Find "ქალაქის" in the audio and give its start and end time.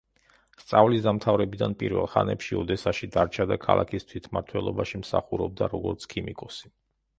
3.67-4.09